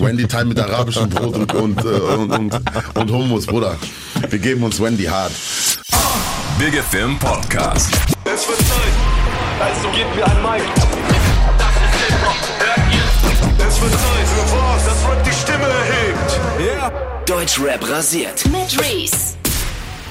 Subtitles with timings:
[0.00, 2.60] Wendy Time mit arabischem Brot und, und, äh, und, und,
[2.94, 3.76] und Hummus, Bruder.
[4.28, 5.32] Wir geben uns Wendy hart.
[6.58, 7.92] Big FM Podcast.
[8.24, 8.94] Es wird Zeit,
[9.60, 10.62] also gebt mir ein Mic.
[11.58, 13.66] Das ist Hip-Hop, hört ihr?
[13.66, 16.40] Es wird Zeit für was, das Rap die Stimme erhebt.
[16.58, 16.92] Yeah.
[17.26, 18.44] Deutschrap rasiert.
[18.46, 19.39] Mit Reese.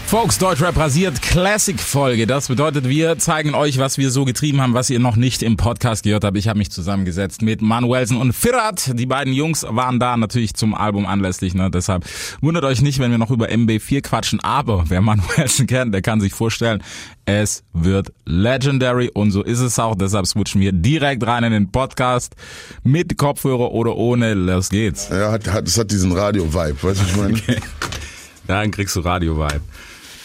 [0.10, 2.26] Folks, Deutschrap rasiert Classic-Folge.
[2.26, 5.56] Das bedeutet, wir zeigen euch, was wir so getrieben haben, was ihr noch nicht im
[5.56, 6.36] Podcast gehört habt.
[6.36, 8.98] Ich habe mich zusammengesetzt mit Manuelsen und Firat.
[8.98, 11.54] Die beiden Jungs waren da natürlich zum Album anlässlich.
[11.54, 11.70] Ne?
[11.70, 12.06] Deshalb
[12.42, 14.40] wundert euch nicht, wenn wir noch über MB4 quatschen.
[14.40, 16.82] Aber wer Manuelsen kennt, der kann sich vorstellen,
[17.26, 19.94] es wird legendary und so ist es auch.
[19.94, 22.36] Deshalb switchen wir direkt rein in den Podcast
[22.82, 24.34] mit Kopfhörer oder ohne.
[24.34, 25.10] Los geht's.
[25.12, 27.34] Ja, hat, hat, es hat diesen Radio-Vibe, weißt du, was ich meine?
[27.48, 27.60] Okay.
[28.48, 29.62] Dann kriegst du Radio-Vibe.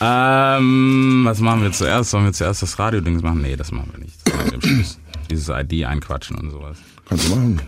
[0.06, 2.10] Ähm, was machen wir zuerst?
[2.10, 3.40] Sollen wir zuerst das Radio-Dings machen?
[3.40, 4.14] Nee, das machen wir nicht.
[4.24, 4.98] Das machen wir im Schluss.
[5.30, 6.76] Dieses ID einquatschen und sowas.
[7.08, 7.62] Kannst du machen.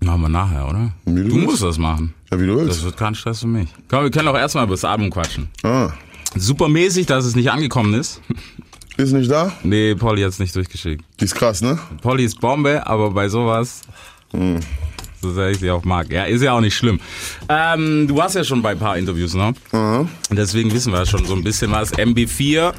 [0.00, 0.92] Machen wir nachher, oder?
[1.04, 1.46] Wie du du willst.
[1.46, 2.14] musst das machen.
[2.30, 2.70] Ja, wie du willst.
[2.78, 3.68] Das wird kein Stress für mich.
[3.88, 5.48] Komm, wir können auch erstmal über das Album quatschen.
[5.64, 5.90] Ah,
[6.36, 8.20] Super mäßig, dass es nicht angekommen ist.
[8.96, 9.52] ist nicht da?
[9.64, 11.04] Nee, Polly hat's nicht durchgeschickt.
[11.20, 11.78] Die ist krass, ne?
[12.00, 13.82] Polly ist Bombe, aber bei sowas,
[14.32, 14.60] Hm.
[15.22, 16.12] So sehr ich sie auch mag.
[16.12, 17.00] Ja, ist ja auch nicht schlimm.
[17.48, 19.54] Ähm, du warst ja schon bei ein paar Interviews, ne?
[20.30, 21.92] Und deswegen wissen wir schon so ein bisschen was.
[21.94, 22.72] MB4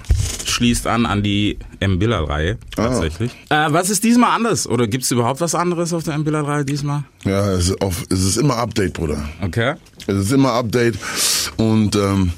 [0.45, 3.31] schließt an an die M-Biller-Reihe, tatsächlich.
[3.49, 4.67] Äh, was ist diesmal anders?
[4.67, 7.03] Oder gibt's überhaupt was anderes auf der M-Biller-Reihe diesmal?
[7.23, 9.23] Ja, es ist, auf, es ist immer Update, Bruder.
[9.41, 9.75] Okay.
[10.07, 10.95] Es ist immer Update
[11.57, 12.31] und ähm,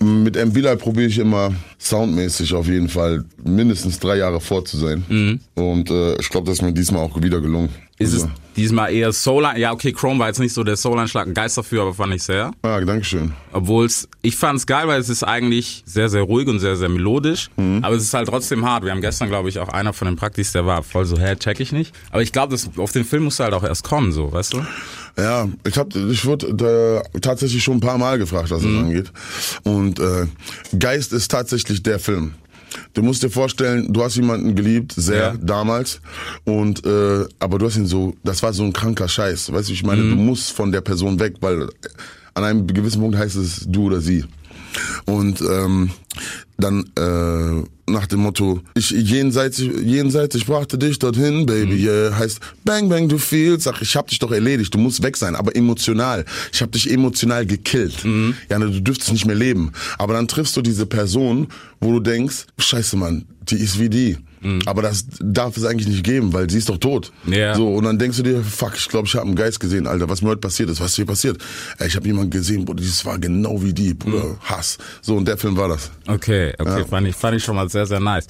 [0.00, 5.40] mit M-Bilal probiere ich immer soundmäßig auf jeden Fall mindestens drei Jahre vor zu sein.
[5.54, 7.68] Und äh, ich glaube, das ist mir diesmal auch wieder gelungen.
[7.96, 9.46] Ist also, es diesmal eher Soul?
[9.56, 12.24] Ja, okay, Chrome war jetzt nicht so der Soul-Einschlag, ein Geist dafür, aber fand ich
[12.24, 12.50] sehr.
[12.64, 13.32] Ja, danke schön.
[13.52, 16.74] Obwohl es, ich fand es geil, weil es ist eigentlich sehr, sehr ruhig und sehr,
[16.74, 17.50] sehr melodisch.
[17.56, 18.83] Aber es ist halt trotzdem hart.
[18.84, 21.36] Wir haben gestern, glaube ich, auch einer von den Praktis, der war voll so, hä,
[21.36, 21.94] check ich nicht.
[22.10, 24.62] Aber ich glaube, auf den Film musst du halt auch erst kommen, so, weißt du?
[25.16, 29.12] Ja, ich hab, ich wurde äh, tatsächlich schon ein paar Mal gefragt, was das angeht.
[29.62, 30.26] Und äh,
[30.78, 32.34] Geist ist tatsächlich der Film.
[32.92, 35.34] Du musst dir vorstellen, du hast jemanden geliebt, sehr Ja.
[35.40, 36.00] damals,
[36.44, 39.72] und äh, aber du hast ihn so, das war so ein kranker Scheiß, weißt du,
[39.72, 41.68] ich meine, du musst von der Person weg, weil
[42.34, 44.24] an einem gewissen Punkt heißt es du oder sie.
[45.06, 45.90] Und ähm,
[46.56, 52.40] dann äh, nach dem Motto, ich jenseits, jenseits, ich brachte dich dorthin, Baby, yeah, heißt
[52.64, 55.54] Bang Bang, du feelst, sag, ich hab dich doch erledigt, du musst weg sein, aber
[55.54, 56.24] emotional.
[56.52, 58.04] Ich hab dich emotional gekillt.
[58.48, 59.72] Ja, ne, du dürftest nicht mehr leben.
[59.98, 61.48] Aber dann triffst du diese Person,
[61.80, 64.16] wo du denkst, scheiße, Mann, die ist wie die.
[64.66, 67.12] Aber das darf es eigentlich nicht geben, weil sie ist doch tot.
[67.26, 67.54] Ja.
[67.54, 70.08] So, und dann denkst du dir, fuck, ich glaube, ich habe einen Geist gesehen, Alter,
[70.08, 71.38] was mir heute passiert ist, was ist hier passiert?
[71.78, 74.78] Ey, ich habe jemanden gesehen, Bruder, das war genau wie die, Bruder, Hass.
[75.02, 75.90] So, und der Film war das.
[76.06, 78.26] Okay, okay, fand, ich, fand ich schon mal sehr, sehr nice.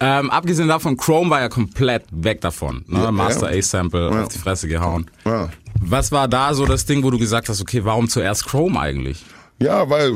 [0.00, 2.84] Ähm, abgesehen davon, Chrome war ja komplett weg davon.
[2.86, 2.98] Ne?
[3.00, 3.58] Ja, Master ja.
[3.58, 4.22] A-Sample Ja.
[4.22, 5.06] auf die Fresse gehauen.
[5.24, 5.48] Ja.
[5.80, 9.24] Was war da so das Ding, wo du gesagt hast, okay, warum zuerst Chrome eigentlich?
[9.60, 10.12] Ja, weil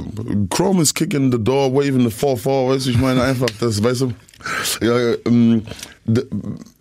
[0.51, 4.03] Chrome is kicking the door, waving the 4-4, weißt du, ich meine einfach, das, weißt
[4.03, 4.13] du,
[4.81, 5.63] ja, ähm,
[6.05, 6.25] d-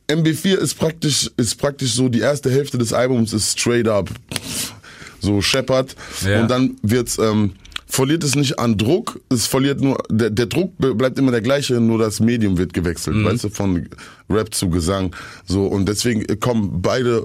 [0.07, 4.09] MB4 ist praktisch, ist praktisch so, die erste Hälfte des Albums ist straight up,
[5.21, 5.95] so Shepard,
[6.25, 6.41] Ja.
[6.41, 7.53] und dann wird's, ähm,
[7.87, 11.75] verliert es nicht an Druck, es verliert nur, der, der Druck bleibt immer der gleiche,
[11.79, 13.87] nur das Medium wird gewechselt, weißt du, von
[14.29, 17.23] Rap zu Gesang, so, und deswegen kommen beide,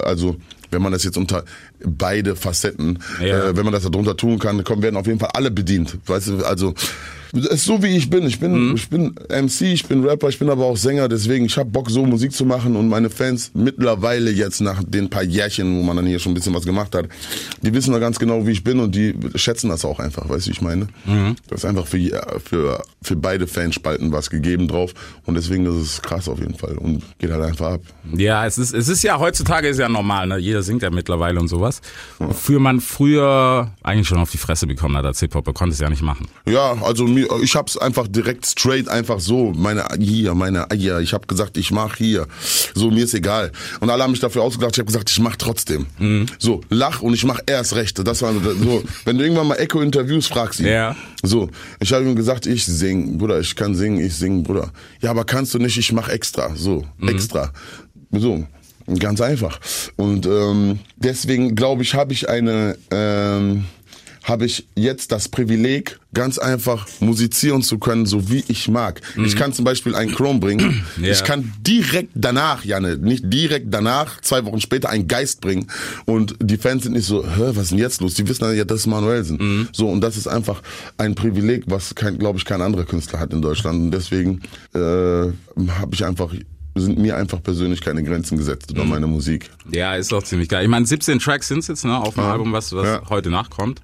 [0.00, 0.36] also,
[0.70, 1.44] wenn man das jetzt unter
[1.82, 3.48] beide Facetten, Ja.
[3.50, 5.96] äh, wenn man das da drunter tun kann, kommen, werden auf jeden Fall alle bedient.
[6.06, 6.74] Weißt du, also
[7.32, 8.26] ist so wie ich bin.
[8.26, 11.56] Ich bin, ich bin MC, ich bin Rapper, ich bin aber auch Sänger, deswegen ich
[11.56, 15.78] habe Bock so Musik zu machen und meine Fans mittlerweile jetzt nach den paar Jährchen,
[15.78, 17.08] wo man dann hier schon ein bisschen was gemacht hat,
[17.62, 20.46] die wissen da ganz genau, wie ich bin und die schätzen das auch einfach, weißt
[20.46, 20.88] du, wie ich meine?
[21.48, 21.98] Das ist einfach für,
[22.44, 24.92] für, für beide Fanspalten was gegeben drauf
[25.26, 27.80] und deswegen das ist krass auf jeden Fall und geht halt einfach ab.
[28.14, 30.38] Ja, es ist, es ist ja heutzutage ist ja normal, ne?
[30.38, 31.80] Jeder singt ja mittlerweile und sowas.
[32.18, 35.90] Wofür man früher eigentlich schon auf die Fresse bekommen hat als Hip-Hopper, konnte es ja
[35.90, 36.26] nicht machen.
[36.46, 41.12] Ja, also mir, ich hab's einfach direkt straight einfach so, meine hier, meine hier, ich
[41.12, 42.26] hab gesagt, ich mach hier.
[42.74, 43.52] So, mir ist egal.
[43.80, 45.86] Und alle haben mich dafür ausgedacht, ich hab gesagt, ich mach trotzdem.
[46.38, 48.06] So, lach und ich mach erst recht.
[48.06, 50.66] Das war so, wenn du irgendwann mal Echo Interviews fragst, ihn.
[50.66, 50.96] Ja.
[51.22, 51.50] So,
[51.80, 54.72] ich habe ihm gesagt, ich sing, Bruder, ich kann singen, ich sing, Bruder.
[55.00, 57.52] Ja, aber kannst du nicht, ich mach extra, so, extra.
[58.10, 58.46] So,
[58.98, 59.60] ganz einfach.
[59.96, 63.64] Und ähm, deswegen glaube ich, habe ich eine ähm,
[64.28, 69.00] habe ich jetzt das Privileg, ganz einfach musizieren zu können, so wie ich mag.
[69.24, 70.84] Ich kann zum Beispiel einen Chrome bringen.
[70.98, 71.12] Ja.
[71.12, 75.68] Ich kann direkt danach, Janne, nicht direkt danach, zwei Wochen später, einen Geist bringen.
[76.06, 78.14] Und die Fans sind nicht so, Hä, was ist denn jetzt los?
[78.14, 79.68] Die wissen ja, das ist Manuelsen.
[79.72, 80.62] So, und das ist einfach
[80.96, 83.80] ein Privileg, was, glaube ich, kein anderer Künstler hat in Deutschland.
[83.80, 84.40] Und deswegen
[84.74, 86.34] äh, habe ich einfach
[86.80, 89.50] sind mir einfach persönlich keine Grenzen gesetzt über meine Musik.
[89.70, 90.62] Ja, ist doch ziemlich geil.
[90.64, 93.02] Ich meine, 17 Tracks sind jetzt, ne, auf dem Album, was, was Ja.
[93.08, 93.80] heute nachkommt.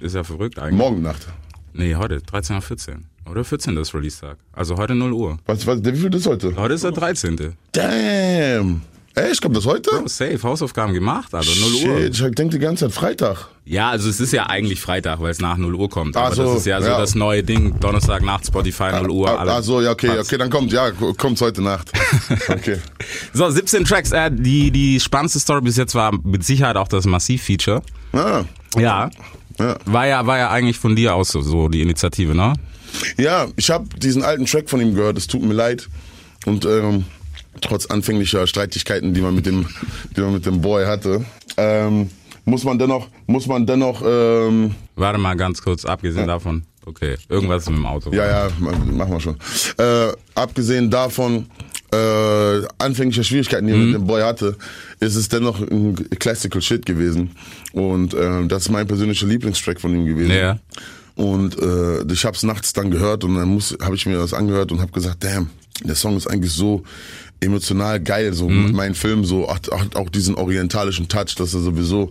[0.00, 0.78] Ist ja verrückt eigentlich.
[0.78, 1.26] Morgen Nacht.
[1.72, 3.04] Nee, heute, 13 Uhr 14.
[3.30, 3.76] Oder 14.
[3.76, 4.36] ist Release-Tag.
[4.52, 5.38] Also heute 0 Uhr.
[5.46, 6.54] Was, was, wie viel ist heute?
[6.56, 7.54] Heute ist der 13.
[7.72, 8.82] Damn.
[9.16, 9.90] Echt, kommt das heute?
[9.94, 11.98] Oh, safe, Hausaufgaben gemacht, also 0 Uhr.
[12.02, 13.48] Shit, ich denke die ganze Zeit Freitag.
[13.64, 16.18] Ja, also es ist ja eigentlich Freitag, weil es nach 0 Uhr kommt.
[16.18, 16.98] Aber so, das ist ja so ja.
[16.98, 17.80] das neue Ding.
[17.80, 19.30] Donnerstag Nacht, Spotify, 0 Uhr.
[19.30, 19.52] Ah, alle.
[19.54, 21.90] ah, so, ja, okay, okay, dann kommt, ja, kommt's heute Nacht.
[22.48, 22.78] Okay.
[23.32, 24.12] So, 17 Tracks.
[24.12, 27.80] Äh, die, die spannendste Story bis jetzt war mit Sicherheit auch das Massiv-Feature.
[28.12, 28.44] Ah,
[28.76, 29.10] Ja.
[29.58, 29.76] ja.
[29.86, 32.52] War ja, war ja eigentlich von dir aus so, so die Initiative, ne?
[33.16, 35.88] Ja, ich habe diesen alten Track von ihm gehört, es tut mir leid.
[36.44, 37.06] Und ähm,
[37.60, 39.66] trotz anfänglicher Streitigkeiten, die man mit dem,
[40.16, 41.24] die man mit dem Boy hatte,
[41.56, 42.10] ähm,
[42.44, 46.62] muss man dennoch, muss man dennoch, ähm, Warte mal ganz kurz, abgesehen davon.
[46.84, 48.12] Okay, irgendwas mit dem Auto.
[48.12, 49.36] ja, ja, ma- machen wir schon.
[49.78, 51.46] Äh, abgesehen davon,
[51.92, 54.56] äh, anfängliche Schwierigkeiten, die man mit dem Boy hatte,
[55.00, 57.32] ist es dennoch ein Classical Shit gewesen.
[57.72, 60.30] Und äh, das ist mein persönlicher Lieblingstrack von ihm gewesen.
[60.32, 60.58] Ja.
[61.16, 64.70] Und äh, ich habe es nachts dann gehört und dann habe ich mir das angehört
[64.70, 65.50] und habe gesagt, damn,
[65.82, 66.84] der Song ist eigentlich so
[67.40, 72.10] emotional geil, so mein Film so hat, hat auch diesen orientalischen Touch, das ist sowieso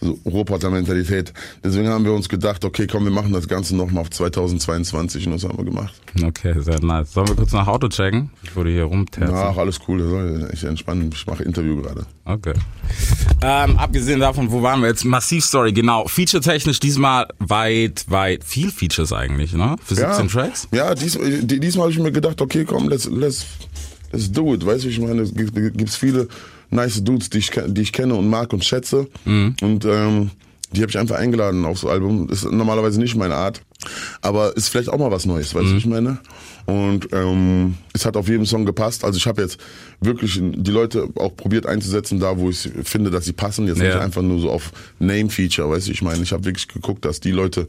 [0.00, 1.32] so Roboter-Mentalität.
[1.64, 5.32] Deswegen haben wir uns gedacht, okay, komm, wir machen das Ganze nochmal auf 2022 und
[5.32, 5.94] das haben wir gemacht.
[6.22, 7.12] Okay, sehr nice.
[7.12, 8.30] Sollen wir kurz nach Auto checken?
[8.42, 9.34] Ich wurde hier rumterzen.
[9.34, 12.06] Ach, alles cool, ich entspannen, ich mache Interview gerade.
[12.24, 12.52] Okay.
[13.42, 15.04] Ähm, abgesehen davon, wo waren wir jetzt?
[15.04, 16.06] Massiv-Story, genau.
[16.08, 19.76] Feature-technisch diesmal weit, weit, viel Features eigentlich, ne?
[19.84, 20.68] Für 17 Tracks?
[20.72, 23.46] Ja, dies, die- diesmal habe ich mir gedacht, okay, komm, let's, let's,
[24.12, 24.64] let's do it.
[24.64, 26.28] Weißt du, ich meine, es gibt gibt's viele
[26.70, 29.06] nice Dudes, die ich, die ich kenne und mag und schätze.
[29.24, 30.30] Und ähm,
[30.72, 32.28] die habe ich einfach eingeladen aufs Album.
[32.28, 33.62] Ist normalerweise nicht meine Art,
[34.20, 36.18] aber ist vielleicht auch mal was Neues, weißt du, wie ich meine?
[36.66, 39.02] Und ähm, es hat auf jeden Song gepasst.
[39.02, 39.58] Also ich habe jetzt
[40.02, 43.66] wirklich die Leute auch probiert einzusetzen, da wo ich finde, dass sie passen.
[43.66, 44.00] Jetzt nicht Ja.
[44.00, 47.30] einfach nur so auf Name-Feature, weißt du, ich meine, ich habe wirklich geguckt, dass die
[47.30, 47.66] Leute,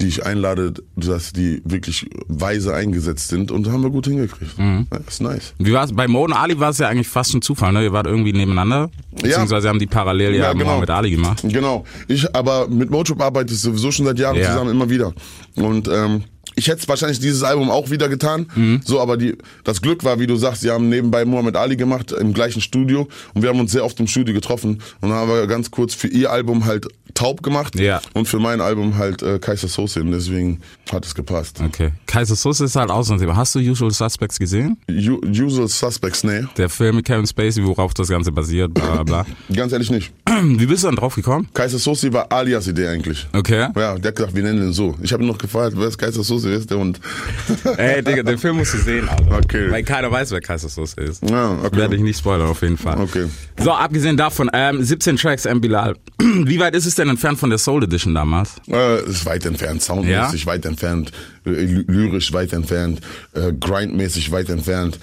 [0.00, 4.58] die ich einlade, dass die wirklich weise eingesetzt sind und haben wir gut hingekriegt.
[4.58, 4.86] Mhm.
[4.92, 5.54] Ja, ist nice.
[5.58, 5.92] Wie war's?
[5.92, 7.84] Bei Mo und Ali war es ja eigentlich fast ein Zufall, ne?
[7.84, 8.90] Ihr wart irgendwie nebeneinander.
[9.12, 10.80] Beziehungsweise haben die parallel ja, Ja, genau.
[10.80, 11.42] mit Ali gemacht.
[11.44, 11.84] Genau.
[12.08, 14.48] Ich, aber mit Motrip arbeite ich sowieso schon seit Jahren Ja.
[14.52, 15.12] zusammen, immer wieder.
[15.56, 18.46] Und ähm, ich hätte wahrscheinlich dieses Album auch wieder getan.
[18.54, 18.80] Mhm.
[18.84, 22.12] So, aber die, das Glück war, wie du sagst, sie haben nebenbei Muhammad Ali gemacht
[22.12, 25.28] im gleichen Studio und wir haben uns sehr oft im Studio getroffen und dann haben
[25.30, 28.00] wir ganz kurz für ihr Album halt taub gemacht Ja.
[28.14, 30.60] und für mein Album halt äh, Kaiser Soße und deswegen
[30.90, 31.60] hat es gepasst.
[31.62, 31.90] Okay.
[32.06, 33.36] Kaiser Soße ist halt auch so ein Thema.
[33.36, 34.78] Hast du Usual Suspects gesehen?
[34.90, 39.02] U Usual Suspects, nee, Der Film mit Kevin Spacey, worauf das Ganze basiert, bla bla
[39.02, 39.26] bla.
[39.54, 40.10] ganz ehrlich nicht.
[40.42, 41.48] Wie bist du dann drauf gekommen?
[41.52, 43.26] Kaiser Soße war alias Idee eigentlich.
[43.34, 43.68] Okay.
[43.76, 44.96] Ja, der hat gesagt, wir nennen den so.
[45.02, 47.00] Ich habe ihn noch gefragt, wer ist Kaiser Soße, wer ist der Hund?
[47.76, 49.38] Ey, Digga, den Film musst du sehen, Alter.
[49.38, 49.70] Okay.
[49.70, 51.28] Weil keiner weiß, wer Kaiser Soße ist.
[51.28, 51.76] Ja, okay.
[51.76, 53.00] Werde ich nicht spoilern, auf jeden Fall.
[53.00, 53.26] Okay.
[53.58, 55.60] So, abgesehen davon, ähm, 17 Tracks, M.
[55.60, 55.96] Bilal.
[56.20, 58.54] Wie weit ist es denn entfernt von der Soul Edition damals?
[58.68, 61.12] Äh, ist weit entfernt, soundmäßig weit entfernt,
[61.44, 63.00] äh, ly- lyrisch weit entfernt,
[63.34, 64.98] äh, grindmäßig weit entfernt,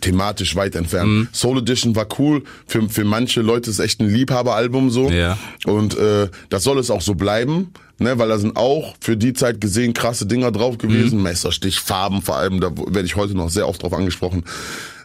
[0.00, 1.08] thematisch weit entfernt.
[1.08, 1.28] Mhm.
[1.32, 5.08] Soul Edition war cool, für, für manche Leute ist echt ein Liebhaberalbum so.
[5.10, 5.38] Ja.
[5.64, 9.32] Und äh, das soll es auch so bleiben, ne, weil da sind auch für die
[9.32, 10.78] Zeit gesehen krasse Dinger drauf Mhm.
[10.78, 14.44] gewesen, Messerstich, Farben vor allem, da werde ich heute noch sehr oft drauf angesprochen.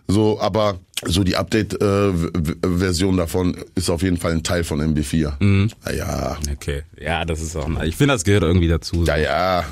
[0.07, 5.34] So, aber so die Update-Version davon ist auf jeden Fall ein Teil von MB4.
[5.40, 5.69] Mhm.
[5.95, 6.84] Ja, Okay.
[7.00, 9.03] Ja, das ist auch, ich finde, das gehört irgendwie dazu.
[9.06, 9.63] ja, ja.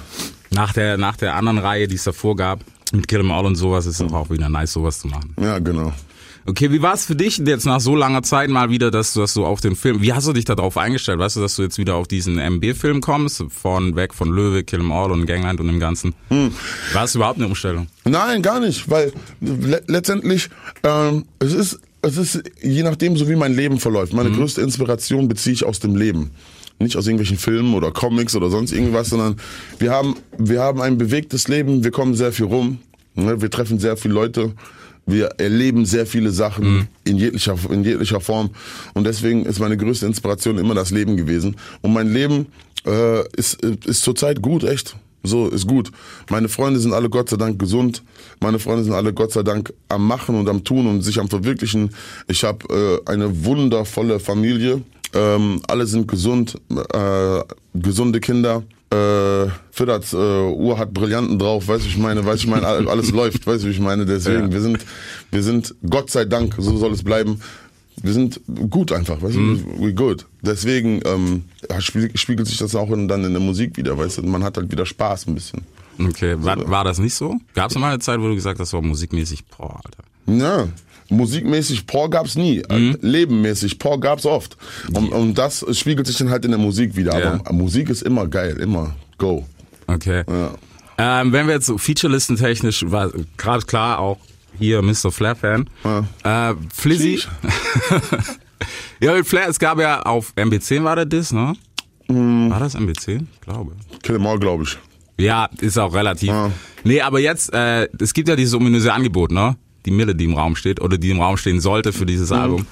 [0.54, 2.60] Nach der, nach der anderen Reihe, die es davor gab,
[2.92, 5.34] mit Kill 'Em All und sowas, ist es auch wieder nice, sowas zu machen.
[5.42, 5.94] Ja, genau.
[6.46, 9.20] Okay, wie war es für dich jetzt nach so langer Zeit mal wieder, dass du
[9.20, 11.20] das so auf den Film, wie hast du dich darauf eingestellt?
[11.20, 14.80] Weißt du, dass du jetzt wieder auf diesen MB-Film kommst, von weg von Löwe, Kill
[14.80, 16.16] 'Em All und Gangland und dem Ganzen?
[16.94, 17.88] War es überhaupt eine Umstellung?
[18.06, 20.50] Nein, gar nicht, weil le letztendlich
[20.84, 24.14] ähm, es ist es ist je nachdem so wie mein Leben verläuft.
[24.14, 26.32] Meine größte Inspiration beziehe ich aus dem Leben,
[26.80, 29.36] nicht aus irgendwelchen Filmen oder Comics oder sonst irgendwas, sondern
[29.78, 31.84] wir haben wir haben ein bewegtes Leben.
[31.84, 32.80] Wir kommen sehr viel rum,
[33.14, 33.42] ne?
[33.42, 34.54] wir treffen sehr viele Leute.
[35.06, 38.52] Wir erleben sehr viele Sachen in jeglicher, in jeglicher Form.
[38.94, 41.56] Und deswegen ist meine größte Inspiration immer das Leben gewesen.
[41.82, 42.48] Und mein Leben
[42.86, 44.96] äh, ist, ist zurzeit gut, echt.
[45.24, 45.92] So, ist gut.
[46.30, 48.04] Meine Freunde sind alle Gott sei Dank gesund.
[48.40, 51.30] Meine Freunde sind alle Gott sei Dank am Machen und am Tun und sich am
[51.30, 51.92] Verwirklichen.
[52.28, 54.82] Ich habe äh, eine wundervolle Familie.
[55.14, 57.42] Ähm, alle sind gesund, äh,
[57.74, 58.64] gesunde Kinder.
[58.92, 62.68] Äh, Fiddats äh, Uhr hat Brillanten drauf, weißt du, ich meine, weißt du, ich meine,
[62.68, 64.52] all- alles läuft, weißt du, ich meine, deswegen, Ja.
[64.52, 64.86] wir sind,
[65.32, 67.40] wir sind, Gott sei Dank, so soll es bleiben,
[68.04, 70.26] wir sind gut einfach, weißt du, we good.
[70.42, 71.44] Deswegen ähm,
[72.16, 74.70] spiegelt sich das auch in, dann in der Musik wieder, weißt du, man hat halt
[74.72, 75.62] wieder Spaß ein bisschen.
[75.98, 77.38] Okay, war, war das nicht so?
[77.54, 80.04] Gab es mal eine Zeit, wo du gesagt hast, so musikmäßig, boah, Alter.
[80.40, 80.68] Ja,
[81.10, 82.64] musikmäßig Por gab's nie.
[82.70, 82.98] Mhm.
[83.02, 84.58] Lebenmäßig Por gab's oft.
[84.94, 87.20] Und, und das spiegelt sich dann halt in der Musik wieder.
[87.20, 87.34] Ja.
[87.34, 89.46] Aber Musik ist immer geil, immer go.
[89.88, 90.24] Okay.
[90.28, 90.52] Ja.
[90.98, 94.18] Ähm, wenn wir jetzt so Featurelisten technisch, war gerade klar auch
[94.58, 95.12] hier Mr.
[95.12, 95.70] Flair Fan.
[96.24, 97.22] Äh, Flizzy.
[99.02, 101.54] ja, mit Flair, es gab ja auf MB10 war der Diss, ne?
[102.08, 102.52] Mhm.
[102.52, 103.26] War das MB10?
[103.34, 103.74] Ich glaube.
[104.04, 104.78] Kill 'em all, glaube ich.
[105.18, 106.30] Ja, ist auch relativ.
[106.30, 106.52] Ja.
[106.84, 109.56] Nee, aber jetzt, äh, es gibt ja dieses ominöse Angebot, ne?
[109.86, 112.36] Die Mille, die im Raum steht oder die im Raum stehen sollte für dieses Mhm.
[112.36, 112.68] Album.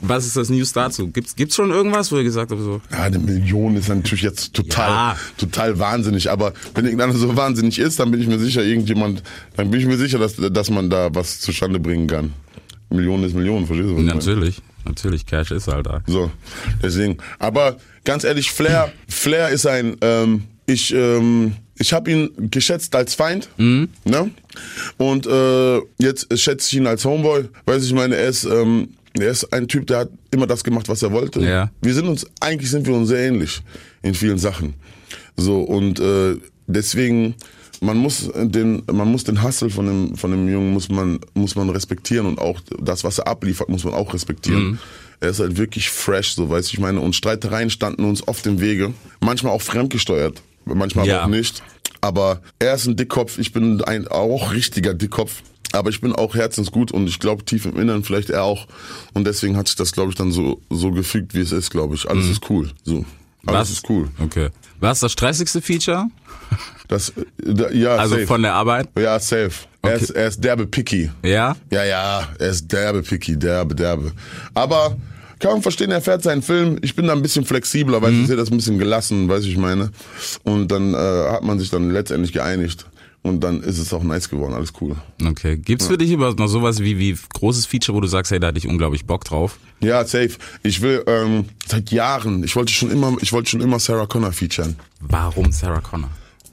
[0.00, 1.08] Was ist das News dazu?
[1.08, 2.80] Gibt's, gibt's schon irgendwas, wo ihr gesagt habt, so?
[2.90, 5.16] Ja, eine Million ist natürlich jetzt total, Ja.
[5.38, 6.30] total wahnsinnig.
[6.30, 9.22] Aber wenn irgendeiner so wahnsinnig ist, dann bin ich mir sicher, irgendjemand,
[9.56, 12.32] dann bin ich mir sicher, dass, dass man da was zustande bringen kann.
[12.90, 13.94] Millionen ist Millionen, verstehst du?
[13.94, 14.18] was ich meine?
[14.18, 16.02] Natürlich, natürlich, Cash ist halt da.
[16.06, 16.30] So,
[16.82, 17.18] deswegen.
[17.38, 23.14] Aber ganz ehrlich, Flair, Flair ist ein, ähm, ich, ähm, ich habe ihn geschätzt als
[23.14, 23.88] Feind, Mhm.
[24.04, 24.30] ne?
[24.96, 27.44] Und äh, jetzt schätze ich ihn als Homeboy.
[27.66, 30.88] Weiß ich meine, er ist, ähm, er ist ein Typ, der hat immer das gemacht,
[30.88, 31.40] was er wollte.
[31.40, 31.70] Ja.
[31.80, 33.60] Wir sind uns, eigentlich sind wir uns sehr ähnlich
[34.02, 34.74] in vielen Sachen.
[35.36, 37.34] So und äh, deswegen
[37.80, 41.54] man muss den man muss den Hustle von dem von dem Jungen muss man muss
[41.54, 44.80] man respektieren und auch das was er abliefert muss man auch respektieren.
[45.20, 48.60] Er ist halt wirklich fresh, so weiß ich meine und Streitereien standen uns oft im
[48.60, 50.42] Wege, manchmal auch fremdgesteuert,
[50.74, 51.24] manchmal Ja.
[51.24, 51.62] auch nicht.
[52.00, 55.42] Aber er ist ein Dickkopf, ich bin ein auch richtiger Dickkopf.
[55.72, 58.66] Aber ich bin auch herzensgut und ich glaube tief im Inneren vielleicht er auch.
[59.12, 61.94] Und deswegen hat sich das, glaube ich, dann so, so gefügt, wie es ist, glaube
[61.94, 62.08] ich.
[62.08, 62.70] Alles ist cool.
[62.84, 63.04] So.
[63.44, 64.08] Alles ist cool.
[64.18, 64.48] Okay.
[64.80, 66.06] Was ist das stressigste Feature?
[66.88, 68.26] Das, da- ja, Also safe.
[68.26, 68.88] von der Arbeit?
[68.98, 69.50] ja, safe.
[69.82, 70.04] Er, Okay.
[70.04, 71.10] ist, er ist derbe picky.
[71.22, 71.54] Ja?
[71.70, 74.12] Ja, ja, er ist derbe picky, derbe, derbe.
[74.54, 74.96] Aber
[75.38, 76.78] kann man verstehen, er fährt seinen Film.
[76.82, 79.56] Ich bin da ein bisschen flexibler, weil ich sehe das ein bisschen gelassen, weiß ich
[79.56, 79.90] meine.
[80.42, 82.86] Und dann äh, hat man sich dann letztendlich geeinigt.
[83.22, 84.96] Und dann ist es auch nice geworden, alles cool.
[85.24, 85.56] Okay.
[85.56, 88.48] Gibt's für dich überhaupt noch sowas wie, wie großes Feature, wo du sagst, hey, da
[88.48, 89.58] hatte ich unglaublich Bock drauf?
[89.80, 90.30] Ja, safe.
[90.62, 94.32] Ich will ähm, seit Jahren, ich wollte schon immer, ich wollte schon immer Sarah Connor
[94.32, 94.76] featuren.
[95.00, 96.10] Warum Sarah Connor?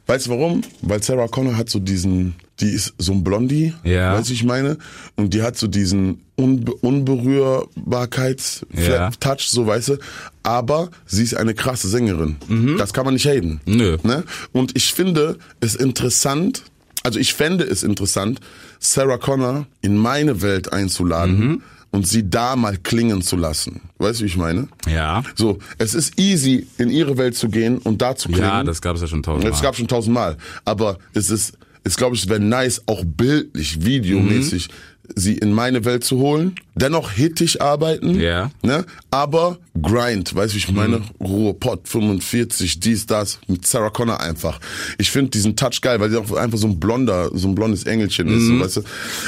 [0.08, 0.62] Weißt du warum?
[0.82, 4.14] Weil Sarah Connor hat so diesen, die ist so ein Blondie, Ja.
[4.14, 4.78] weißt du, ich meine?
[5.16, 9.98] Und die hat so diesen Unbe Unberührbarkeits-Touch, so weißt du.
[10.44, 12.38] Aber sie ist eine krasse Sängerin.
[12.78, 13.62] Das kann man nicht haten.
[13.66, 13.76] Mhm.
[13.78, 13.98] Nö.
[14.04, 14.24] Ne?
[14.52, 16.64] Und ich finde es interessant,
[17.04, 18.40] also ich fände es interessant,
[18.80, 21.62] Sarah Connor in meine Welt einzuladen Mhm.
[21.92, 23.82] und sie da mal klingen zu lassen.
[23.98, 24.68] Weißt du, wie ich meine?
[24.88, 25.24] Ja.
[25.36, 28.44] So, es ist easy, in ihre Welt zu gehen und da zu klingen.
[28.44, 29.54] Ja, das gab's ja schon tausendmal.
[29.54, 30.38] Es gab schon tausendmal.
[30.66, 34.68] Aber es ist, es glaube ich, wäre nice, auch bildlich, videomäßig,
[35.16, 36.56] sie in meine Welt zu holen.
[36.76, 38.20] Dennoch hittig arbeiten.
[38.20, 38.52] Ja.
[38.62, 38.86] Ne?
[39.12, 41.02] Aber Grind, weißt du, wie ich meine?
[41.22, 44.60] Ruhrpott 45, dies, das, mit Sarah Connor einfach.
[44.98, 47.86] Ich finde diesen Touch geil, weil sie auch einfach so ein blonder, so ein blondes
[47.86, 48.82] Engelchen ist, so, weißt du.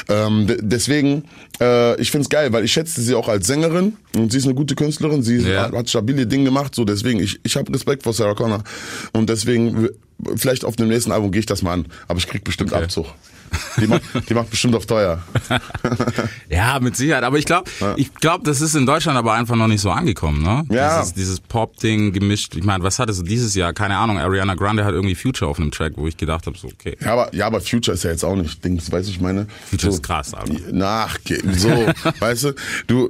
[0.09, 1.23] Ähm, de- deswegen,
[1.61, 4.53] äh, ich find's geil, weil ich schätze sie auch als Sängerin und sie ist eine
[4.55, 5.63] gute Künstlerin, sie Ja.
[5.63, 8.63] hat, hat stabile Dinge gemacht, so deswegen, ich, ich habe Respekt vor Sarah Connor.
[9.13, 9.87] Und deswegen,
[10.35, 12.83] vielleicht auf dem nächsten Album gehe ich das mal an, aber ich krieg bestimmt Okay.
[12.83, 13.05] Abzug.
[13.79, 15.21] Die macht, die macht bestimmt auf teuer.
[16.49, 17.23] Ja, mit Sicherheit.
[17.23, 20.41] Aber ich glaube, ich glaube, das ist in Deutschland aber einfach noch nicht so angekommen,
[20.41, 20.65] ne?
[20.69, 20.99] Ja.
[20.99, 22.55] Dieses, dieses Pop-Ding gemischt.
[22.55, 23.73] Ich meine, was hattest du dieses Jahr?
[23.73, 24.17] Keine Ahnung.
[24.17, 26.97] Ariana Grande hat irgendwie Future auf einem Track, wo ich gedacht habe, so okay.
[27.01, 29.47] Ja, aber, ja, aber Future ist ja jetzt auch nicht Dings, weißt du, ich meine.
[29.69, 30.53] Future so, ist krass, Alter.
[30.71, 31.17] Nach,
[31.55, 31.69] so,
[32.19, 32.53] weißt du,
[32.87, 33.09] du,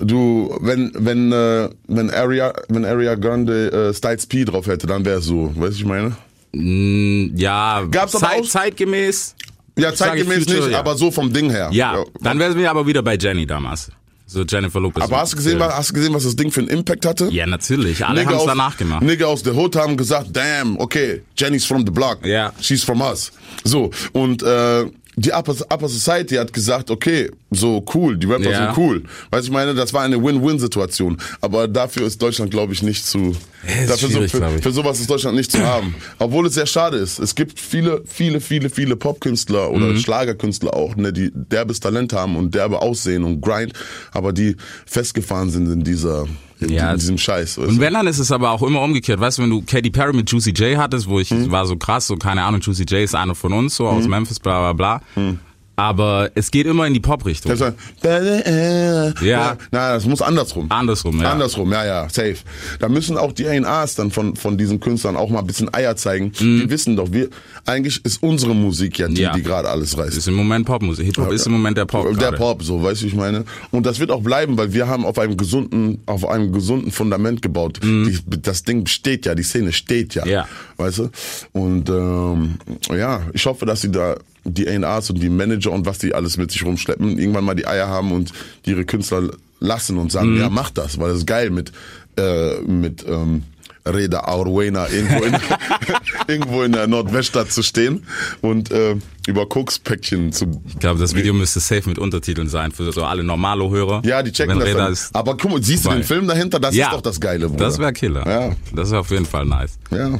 [0.00, 5.04] du, wenn, wenn, äh, wenn Area, wenn Area Grande äh, Styles P drauf hätte, dann
[5.04, 6.16] wäre es so, weißt du, ich meine.
[6.52, 9.34] Mm, Ja, Gab's aber Zeit, auch- zeitgemäß.
[9.76, 10.80] Ja, zeitgemäß Future, nicht, ja.
[10.80, 11.68] aber so vom Ding her.
[11.72, 13.90] Ja, dann wären wir aber wieder bei Jenny damals.
[14.26, 15.02] So Jennifer Lopez.
[15.04, 17.28] Aber hast du gesehen, was, hast du gesehen, was das Ding für einen Impact hatte?
[17.30, 18.04] Ja, natürlich.
[18.04, 19.02] Alle haben es danach gemacht.
[19.02, 22.26] Nigga aus der Hood haben gesagt, damn, okay, Jenny's from the block.
[22.26, 22.52] Ja.
[22.60, 23.30] She's from us.
[23.64, 24.84] So, und äh,
[25.16, 28.66] die Upper, Upper Society hat gesagt, okay, so cool, die Rapper Ja.
[28.74, 29.02] sind cool.
[29.30, 31.16] Weißt du, ich meine, das war eine Win-Win-Situation.
[31.40, 33.34] Aber dafür ist Deutschland, glaube ich, nicht zu.
[33.80, 35.94] ist dafür so, für, für sowas ist Deutschland nicht zu haben.
[36.18, 37.18] Obwohl es sehr schade ist.
[37.18, 39.98] Es gibt viele, viele, viele, viele Popkünstler oder Mhm.
[39.98, 43.72] Schlagerkünstler auch, ne, die derbes Talent haben und derbe Aussehen und Grind,
[44.12, 46.26] aber die festgefahren sind in dieser,
[46.60, 47.58] in, Ja, diesem Scheiß.
[47.58, 49.20] weißt Und wenn, dann ist es aber auch immer umgekehrt.
[49.20, 51.50] Weißt du, wenn du Katy Perry mit Juicy J hattest, wo ich Hm.
[51.50, 54.38] war so krass, so keine Ahnung, Juicy J ist einer von uns, so aus Memphis,
[54.38, 55.00] bla bla bla.
[55.14, 55.38] Hm.
[55.78, 57.52] Aber es geht immer in die Pop-Richtung.
[57.58, 59.12] War- Ja.
[59.22, 59.56] Ja.
[59.70, 60.66] Nein, das muss andersrum.
[60.70, 61.30] Andersrum, ja.
[61.30, 62.34] Andersrum, ja, ja, safe.
[62.80, 65.94] Da müssen auch die A&Rs dann von, von diesen Künstlern auch mal ein bisschen Eier
[65.94, 66.32] zeigen.
[66.32, 67.28] Die wissen doch, wir,
[67.64, 69.18] eigentlich ist unsere Musik ja die, Mhm.
[69.20, 69.32] Ja.
[69.34, 70.16] die gerade alles reißt.
[70.16, 71.06] Ist im Moment Popmusik.
[71.06, 72.04] Hip-Hop ist im Moment der Pop.
[72.06, 72.36] Der gerade.
[72.36, 73.44] Pop, so, weißt du, wie ich meine?
[73.70, 77.40] Und das wird auch bleiben, weil wir haben auf einem gesunden, auf einem gesunden Fundament
[77.40, 77.78] gebaut.
[77.82, 80.24] Die, das Ding steht ja, die Szene steht ja.
[80.24, 80.30] Mhm.
[80.30, 80.48] Ja.
[80.76, 81.10] Weißt du?
[81.52, 82.56] Und ähm,
[82.90, 84.16] ja, ich hoffe, dass sie da
[84.48, 87.66] die A&Rs und die Manager und was die alles mit sich rumschleppen, irgendwann mal die
[87.66, 88.32] Eier haben und
[88.64, 91.72] die ihre Künstler lassen und sagen, ja, mach das, weil das ist geil mit,
[92.16, 93.42] äh, mit ähm,
[93.86, 95.36] Reda Aurwena irgendwo in,
[96.28, 98.04] irgendwo in der Nordweststadt zu stehen
[98.40, 102.92] und äh, über Kokspäckchen zu Ich glaube, das Video müsste safe mit Untertiteln sein für
[102.92, 104.02] so alle Normalo-Hörer.
[104.04, 106.00] Ja, die checken Wenn das Aber guck mal, siehst du vorbei.
[106.00, 106.60] den Film dahinter?
[106.60, 107.64] Das ja, ist doch das Geile, Bruder.
[107.64, 108.26] Das wäre Killer.
[108.26, 108.56] Ja.
[108.74, 109.78] Das wäre auf jeden Fall nice.
[109.90, 110.18] Ja.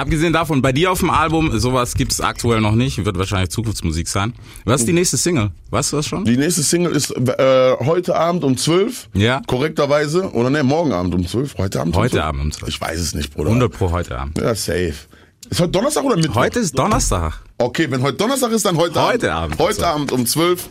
[0.00, 4.08] Abgesehen davon, bei dir auf dem Album, sowas gibt's aktuell noch nicht, wird wahrscheinlich Zukunftsmusik
[4.08, 4.32] sein.
[4.64, 5.50] Was ist die nächste Single?
[5.68, 6.24] Weißt du das schon?
[6.24, 9.10] Die nächste Single ist äh, heute Abend um 12.
[9.12, 9.42] Ja.
[9.46, 10.32] Korrekterweise.
[10.32, 11.58] Oder ne, morgen Abend um 12.
[11.58, 12.24] Heute Abend um Heute 12?
[12.24, 12.68] Abend um 12.
[12.70, 13.50] Ich weiß es nicht, Bruder.
[13.50, 14.38] 100 pro heute Abend.
[14.38, 14.94] Ja, safe.
[15.48, 16.34] Ist heute Donnerstag oder Mittwoch?
[16.36, 17.40] Heute ist Donnerstag.
[17.58, 19.58] Okay, wenn heute Donnerstag ist, dann heute, Heute Abend.
[19.58, 20.68] Heute Abend um 12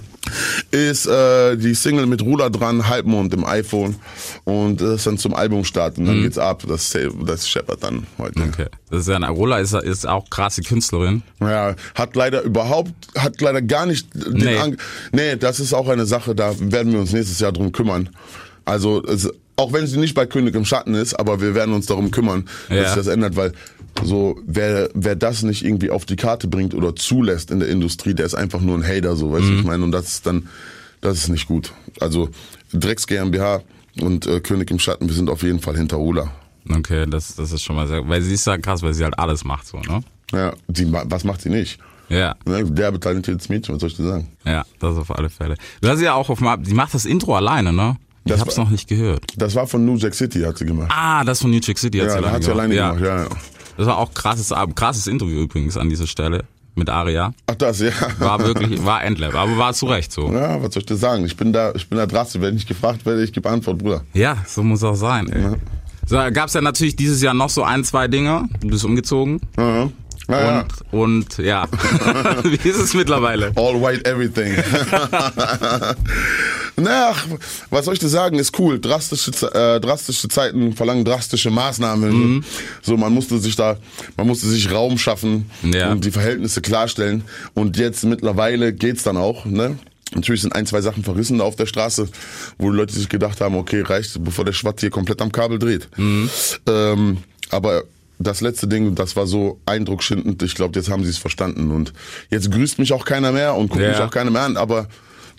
[0.69, 3.95] ist äh, die Single mit Ruder dran, Halbmond im iPhone.
[4.43, 5.97] Und das ist dann zum Albumstart.
[5.97, 6.63] Und dann geht's ab.
[6.67, 6.95] Das,
[7.25, 8.39] das scheppert dann heute.
[8.39, 8.49] Mhm.
[8.49, 8.65] Okay.
[8.91, 11.23] Das ist ja eine Rola ist, ist auch krasse Künstlerin.
[11.39, 14.57] Ja, hat leider überhaupt, hat leider gar nicht den Nee.
[14.57, 14.77] Ang
[15.11, 18.09] Nee, das ist auch eine Sache, da werden wir uns nächstes Jahr drum kümmern.
[18.65, 21.87] Also, es, auch wenn sie nicht bei König im Schatten ist, aber wir werden uns
[21.87, 22.85] darum kümmern, dass Ja.
[22.85, 23.51] sich das ändert, weil
[24.03, 28.13] so, wer, wer das nicht irgendwie auf die Karte bringt oder zulässt in der Industrie,
[28.13, 29.59] der ist einfach nur ein Hater, so, weißt du, Mhm.
[29.59, 30.47] ich meine, und das ist dann,
[31.01, 31.71] das ist nicht gut.
[31.99, 32.29] Also,
[32.73, 33.61] Drecks GmbH
[34.01, 36.31] und äh, König im Schatten, wir sind auf jeden Fall hinter Ola.
[36.69, 39.17] Okay, das, das ist schon mal sehr, weil sie ist ja krass, weil sie halt
[39.17, 40.01] alles macht so, ne?
[40.31, 41.79] Ja, die, was macht sie nicht?
[42.09, 44.27] Ja, Ne, Derbe talentiertes Mädchen, was soll ich dir sagen?
[44.45, 45.55] ja, das auf alle Fälle.
[45.81, 47.97] Du hast ja auch auf sie macht das Intro alleine, ne?
[48.25, 49.23] Ich Das hab's war- noch nicht gehört.
[49.37, 50.91] Das war von New Jack City, hat sie gemacht.
[50.93, 52.97] Ah, das von New Jack City hat ja, sie da alleine hat sie alleine gemacht.
[52.97, 53.29] gemacht, ja, ja.
[53.79, 56.43] Das war auch krasses, krasses Interview übrigens an dieser Stelle
[56.75, 57.33] mit Aria.
[57.47, 57.93] Ach das, ja.
[58.19, 60.29] War wirklich, war Endlab, aber war zu Recht so.
[60.33, 61.23] Ja, was soll ich dir sagen?
[61.23, 62.41] Ich bin da, ich bin da drastisch.
[62.41, 64.01] Wenn ich gefragt werde, ich gebe Antwort, Bruder.
[64.13, 65.55] Ja, so muss auch sein, ey.
[66.05, 68.49] So, gab's ja natürlich dieses Jahr noch so ein, zwei Dinge.
[68.59, 69.39] Du bist umgezogen.
[70.29, 70.65] Ja.
[70.91, 71.67] Und, und ja,
[72.43, 73.51] wie ist es mittlerweile?
[73.55, 74.55] All white everything.
[76.75, 77.25] naja, ach,
[77.69, 78.37] was soll ich dir sagen?
[78.37, 78.79] Ist cool.
[78.79, 82.35] Drastische, äh, drastische Zeiten verlangen drastische Maßnahmen.
[82.35, 82.43] Mhm.
[82.81, 83.77] So, man musste sich da,
[84.17, 85.91] man musste sich Raum schaffen Ja.
[85.91, 87.23] und die Verhältnisse klarstellen.
[87.53, 89.77] Und jetzt mittlerweile geht's dann auch, ne?
[90.15, 92.09] Natürlich sind ein, zwei Sachen verrissen da auf der Straße,
[92.57, 95.59] wo die Leute sich gedacht haben, okay, reicht, bevor der Schwatt hier komplett am Kabel
[95.59, 95.87] dreht.
[95.97, 96.29] Mhm.
[96.67, 97.17] Ähm,
[97.51, 97.83] aber
[98.19, 100.43] das letzte Ding, das war so eindruckschindend.
[100.43, 101.71] Ich glaube, jetzt haben sie es verstanden.
[101.71, 101.93] Und
[102.29, 103.89] jetzt grüßt mich auch keiner mehr und guckt Ja.
[103.89, 104.57] mich auch keiner mehr an.
[104.57, 104.87] Aber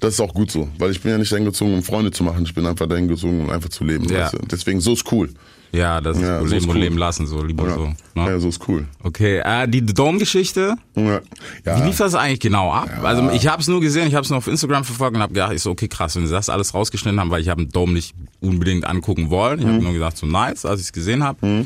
[0.01, 2.25] das ist auch gut so, weil ich bin ja nicht dahin gezogen, um Freunde zu
[2.25, 2.43] machen.
[2.45, 4.09] Ich bin einfach dahin gezogen, um einfach zu leben.
[4.09, 4.25] Ja.
[4.25, 4.39] Weißt du?
[4.51, 5.29] Deswegen, so ist cool.
[5.73, 6.49] Ja, das ist Ja, cool.
[6.49, 6.81] so Leben ist und cool.
[6.81, 7.93] leben lassen, so lieber Ja, so.
[8.17, 8.41] ja Ne?
[8.41, 8.87] so ist cool.
[9.05, 11.21] Okay, äh, die Dome-Geschichte, Ja.
[11.65, 11.85] wie Ja.
[11.85, 12.89] lief das eigentlich genau ab?
[13.03, 15.33] Also ich habe es nur gesehen, ich habe es nur auf Instagram verfolgt und habe
[15.33, 17.71] gedacht, ich so, okay, krass, wenn sie das alles rausgeschnitten haben, weil ich habe den
[17.71, 19.61] Dome nicht unbedingt angucken wollen.
[19.61, 19.73] Ich Mhm.
[19.75, 21.65] habe nur gesagt, so nice, als ich es gesehen habe.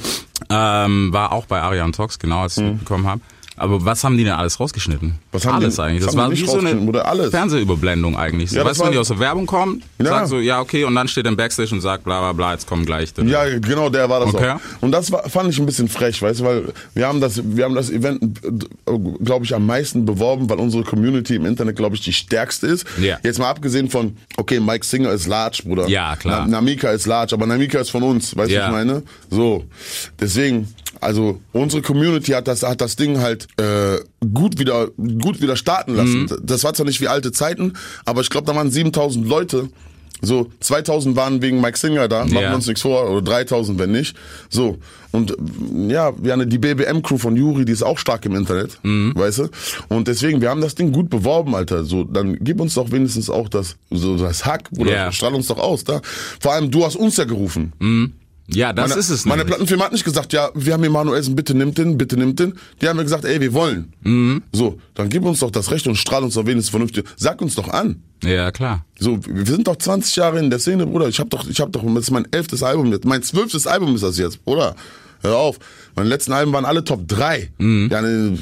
[0.50, 3.20] Ähm, war auch bei Arian Talks, genau, als ich es mitbekommen habe.
[3.56, 5.14] Aber was haben die denn alles rausgeschnitten?
[5.30, 6.04] Was haben alles die- eigentlich.
[6.04, 7.30] Das war wie so eine.
[7.30, 8.50] Fernsehüberblendung eigentlich.
[8.50, 10.06] So, Ja, weißt du, wenn die aus der Werbung kommen, Ja.
[10.06, 12.66] sagt so, ja, okay, und dann steht im Backstage und sagt, bla bla bla, jetzt
[12.66, 13.12] kommen gleich.
[13.24, 14.50] Ja, genau, der war das Okay.
[14.50, 14.60] auch.
[14.80, 16.64] Und das war, fand ich ein bisschen frech, weißt du, weil
[16.94, 18.40] wir haben das, wir haben das Event,
[19.22, 22.84] glaube ich, am meisten beworben, weil unsere Community im Internet, glaube ich, die stärkste ist.
[23.00, 23.18] Ja.
[23.22, 25.88] Jetzt mal abgesehen von, okay, Mike Singer ist large, Bruder.
[25.88, 26.40] Ja, klar.
[26.46, 28.60] Na, Namika ist large, aber Namika ist von uns, weißt du, Ja.
[28.62, 29.02] was ich meine?
[29.30, 29.64] So.
[30.20, 30.68] Deswegen,
[31.04, 33.98] also unsere Community hat das, hat das Ding halt äh,
[34.32, 36.22] gut wieder, gut wieder starten lassen.
[36.22, 36.38] Mhm.
[36.42, 39.68] Das war zwar nicht wie alte Zeiten, aber ich glaube, da waren 7000 Leute.
[40.22, 42.48] So, 2000 waren wegen Mike Singer da, machen Ja.
[42.50, 44.16] wir uns nichts vor, oder 3000, wenn nicht.
[44.48, 44.78] So,
[45.12, 45.36] und
[45.88, 49.12] ja, wir haben die BBM-Crew von Juri, die ist auch stark im Internet, Mhm.
[49.16, 49.48] weißt du?
[49.88, 51.84] Und deswegen, wir haben das Ding gut beworben, Alter.
[51.84, 55.12] So, dann gib uns doch wenigstens auch das, so das Hack, oder Ja.
[55.12, 56.00] strahl uns doch aus, da.
[56.40, 57.72] Vor allem, du hast uns ja gerufen.
[58.46, 59.52] Ja, das Meine, ist es meine nämlich.
[59.56, 62.54] Plattenfirma hat nicht gesagt, ja, wir haben Emanuelsen, bitte nimmt den, bitte nimmt den.
[62.82, 63.94] Die haben mir gesagt, ey, wir wollen.
[64.02, 64.42] Mhm.
[64.52, 67.06] So, dann gib uns doch das Recht und strahl uns doch wenigstens vernünftig.
[67.16, 68.02] Sag uns doch an.
[68.22, 68.84] Ja, klar.
[68.98, 71.08] So, wir sind doch 20 Jahre in der Szene, Bruder.
[71.08, 73.06] Ich hab doch, ich hab doch, das ist mein elftes Album jetzt.
[73.06, 74.76] Mein zwölftes Album ist das jetzt, Bruder.
[75.22, 75.58] Hör auf.
[75.96, 77.50] Meine letzten Alben waren alle Top 3.
[77.56, 77.88] Mhm.
[77.90, 78.38] Ja, ne,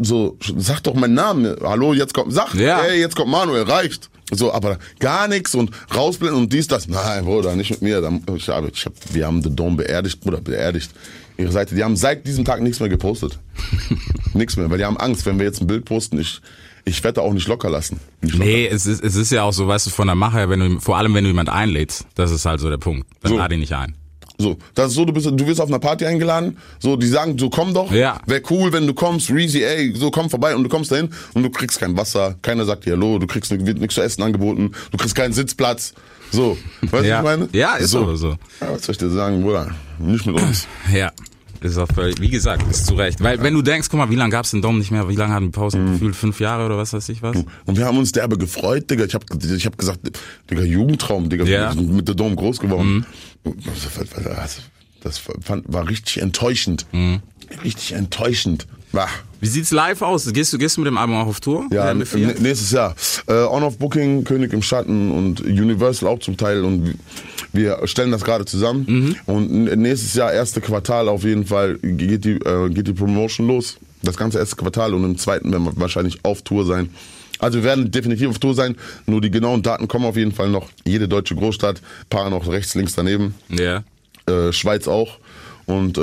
[0.00, 1.54] so, sag doch meinen Namen.
[1.62, 2.80] Hallo, jetzt kommt, sag, Ja.
[2.82, 4.10] ey, jetzt kommt Manuel, reicht.
[4.34, 6.88] So, aber gar nichts und rausblenden und dies, das.
[6.88, 8.20] Nein, Bruder, nicht mit mir.
[8.34, 10.90] Ich hab, ich hab, wir haben The Dome beerdigt, Bruder, beerdigt.
[11.36, 13.38] Ihre Seite, die haben seit diesem Tag nichts mehr gepostet.
[14.34, 16.40] nichts mehr, weil die haben Angst, wenn wir jetzt ein Bild posten, ich,
[16.84, 18.00] ich werde auch nicht locker lassen.
[18.22, 18.44] Nicht locker.
[18.46, 20.60] Nee, es ist, es ist ja auch so, weißt du, von der Mache her, wenn
[20.60, 23.06] du, vor allem wenn du jemand einlädst, das ist halt so der Punkt.
[23.20, 23.38] Dann So.
[23.38, 23.94] lade ihn nicht ein.
[24.38, 27.38] So, das ist so, du bist, du wirst auf einer Party eingeladen, so, die sagen,
[27.38, 28.20] so komm doch, Ja.
[28.26, 31.42] wäre cool, wenn du kommst, Reezy, ey, so komm vorbei und du kommst dahin und
[31.42, 34.72] du kriegst kein Wasser, keiner sagt dir Hallo, du kriegst wird nichts zu essen angeboten,
[34.90, 35.94] du kriegst keinen Sitzplatz,
[36.32, 37.22] so, weißt du, Ja.
[37.22, 37.48] was ich meine?
[37.52, 38.16] Ja, ist so.
[38.16, 38.30] so.
[38.60, 40.66] Ja, was soll ich dir sagen, Bruder, nicht mit uns.
[40.92, 41.12] Ja.
[41.60, 43.22] Ist auch völlig, wie gesagt, ist zu Recht.
[43.22, 45.08] Weil wenn du denkst, guck mal, wie lange gab's den Dom nicht mehr?
[45.08, 45.92] Wie lange hatten die Pause Mhm.
[45.92, 46.16] gefühlt?
[46.16, 47.36] Fünf Jahre oder was weiß ich was?
[47.66, 49.04] Und wir haben uns derbe gefreut, Digga.
[49.04, 50.00] Ich hab, ich hab gesagt,
[50.50, 51.44] Digga, Jugendtraum, Digga.
[51.44, 51.68] Ja.
[51.72, 53.06] Wir sind mit der Dom groß geworden.
[54.24, 54.60] Das,
[55.02, 56.86] das fand, war richtig enttäuschend.
[57.64, 58.66] Richtig enttäuschend.
[58.92, 59.08] Bah.
[59.40, 60.30] Wie sieht's live aus?
[60.32, 61.66] Gehst du, gehst du mit dem Album auch auf Tour?
[61.72, 62.94] Ja, nächstes Jahr.
[63.26, 66.94] Äh, On of Booking, König im Schatten und Universal auch zum Teil und
[67.52, 68.84] wir stellen das gerade zusammen.
[68.86, 69.16] Mhm.
[69.26, 73.78] Und nächstes Jahr, erste Quartal auf jeden Fall, geht die, äh, geht die Promotion los.
[74.02, 76.90] Das ganze erste Quartal und im zweiten werden wir wahrscheinlich auf Tour sein.
[77.38, 80.48] Also wir werden definitiv auf Tour sein, nur die genauen Daten kommen auf jeden Fall
[80.48, 80.68] noch.
[80.84, 83.34] Jede deutsche Großstadt, paar noch rechts, links daneben.
[83.48, 83.82] Ja.
[84.48, 85.18] Äh, Schweiz auch.
[85.64, 86.00] Und äh,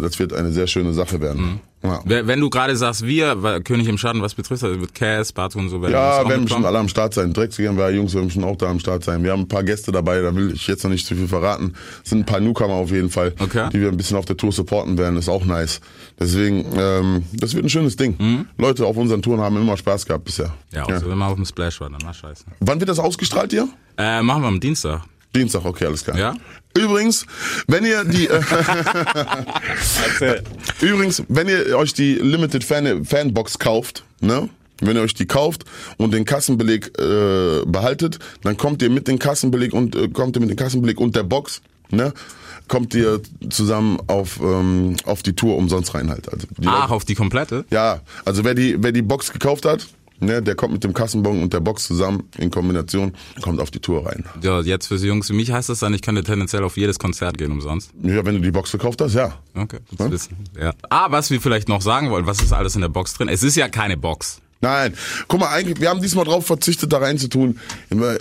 [0.00, 1.22] das wird eine sehr schöne Sache Mhm.
[1.22, 1.60] werden.
[1.84, 2.00] Ja.
[2.04, 5.68] Wenn du gerade sagst, wir, König im Schatten, was betrifft, also wird Cass, Batu und
[5.68, 7.32] so, werden das Ja, werden bestimmt alle am Start sein.
[7.32, 9.24] Drecksgeber Jungs werden bestimmt auch da am Start sein.
[9.24, 11.74] Wir haben ein paar Gäste dabei, da will ich jetzt noch nicht zu viel verraten.
[12.04, 13.68] Es sind ein paar Newcomer auf jeden Fall, Okay.
[13.72, 15.16] die wir ein bisschen auf der Tour supporten werden.
[15.16, 15.80] ist auch nice.
[16.20, 18.46] Deswegen, ähm, das wird ein schönes Ding.
[18.58, 20.46] Leute auf unseren Touren haben immer Spaß gehabt bisher.
[20.70, 20.76] Mhm.
[20.76, 22.44] Ja, also wenn man auf dem Splash war, dann war scheiße.
[22.60, 23.68] Wann wird das ausgestrahlt hier?
[23.96, 25.02] Äh, machen wir am Dienstag.
[25.34, 26.16] Dienstag, okay, alles klar.
[26.18, 26.34] Ja?
[26.76, 27.26] Übrigens,
[27.66, 28.40] wenn ihr die äh,
[30.80, 34.48] Übrigens, wenn ihr euch die Limited Fan Fanbox kauft, ne?
[34.80, 35.64] Wenn ihr euch die kauft
[35.96, 40.40] und den Kassenbeleg äh, behaltet, dann kommt ihr mit dem Kassenbeleg und äh, kommt ihr
[40.40, 42.12] mit dem Kassenbeleg und der Box, ne?
[42.68, 46.32] Kommt ihr zusammen auf ähm, auf die Tour umsonst rein halt.
[46.32, 47.64] Also die Ach, auf die komplette?
[47.70, 49.86] ja, also wer die, wer die Box gekauft hat,
[50.22, 53.80] ne, der kommt mit dem Kassenbon und der Box zusammen in Kombination, kommt auf die
[53.80, 54.24] Tour rein.
[54.42, 56.98] Ja, jetzt für die Jungs, für mich heißt das dann, ich könnte tendenziell auf jedes
[56.98, 57.90] Konzert gehen umsonst.
[58.02, 59.38] Ja, wenn du die Box gekauft hast, ja.
[59.54, 60.36] Okay, gut zu wissen.
[60.58, 60.72] Ja.
[60.88, 63.28] Ah, was wir vielleicht noch sagen wollen, was ist alles in der Box drin?
[63.28, 64.40] Es ist ja keine Box.
[64.64, 64.94] Nein,
[65.26, 67.58] guck mal, eigentlich, wir haben diesmal drauf verzichtet, da reinzutun.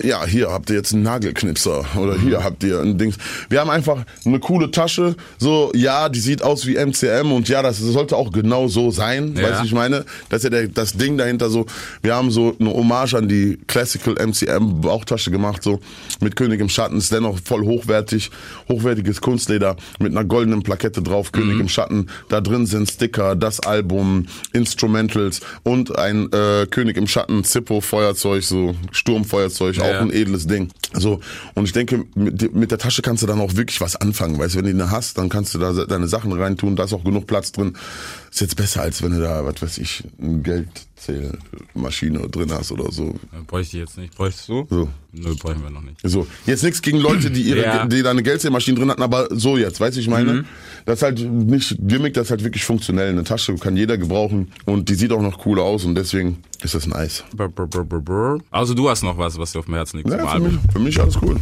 [0.03, 3.17] Ja, hier habt ihr jetzt einen Nagelknipser oder hier habt ihr ein Dings.
[3.49, 5.15] Wir haben einfach eine coole Tasche.
[5.37, 9.35] So, ja, die sieht aus wie MCM und ja, das sollte auch genau so sein.
[9.35, 9.43] Ja.
[9.43, 10.03] Weißt du, ich meine?
[10.29, 11.67] Das ist ja der, das Ding dahinter so.
[12.01, 15.79] Wir haben so eine Hommage an die Classical MCM Bauchtasche gemacht, so
[16.21, 16.97] mit König im Schatten.
[16.97, 18.31] Ist dennoch voll hochwertig,
[18.67, 21.31] hochwertiges Kunstleder mit einer goldenen Plakette drauf.
[21.31, 22.07] König im Schatten.
[22.29, 28.43] Da drin sind Sticker, das Album, Instrumentals und ein äh, König im Schatten Zippo Feuerzeug,
[28.43, 29.83] so Sturmfeuerzeug, Ja.
[29.83, 30.69] auch ein edles Ding.
[30.93, 31.19] So
[31.55, 34.37] und ich denke, mit, mit der Tasche kannst du dann auch wirklich was anfangen.
[34.39, 36.75] Weißt du, wenn du eine hast, dann kannst du da deine Sachen reintun.
[36.75, 37.75] Da ist auch genug Platz drin.
[38.31, 42.89] Ist jetzt besser, als wenn du da, was weiß ich, eine Geldzählmaschine drin hast oder
[42.89, 43.13] so.
[43.45, 44.15] Bräuchte ich jetzt nicht.
[44.15, 44.65] Bräuchtest du?
[44.69, 44.87] So.
[45.11, 45.97] Nö, bräuchten wir noch nicht.
[46.01, 47.85] So, jetzt nichts gegen Leute, die ihre, Ja.
[47.85, 50.45] die da eine Geldzählmaschine drin hatten, aber so jetzt, weißt du, ich meine, Mhm.
[50.85, 53.09] das ist halt nicht Gimmick, das ist halt wirklich funktionell.
[53.09, 56.73] Eine Tasche kann jeder gebrauchen und die sieht auch noch cool aus und deswegen ist
[56.73, 57.25] das nice.
[58.49, 60.79] Also du hast noch was, was dir auf dem Herzen liegt Ja, für mich, für
[60.79, 61.35] mich alles cool.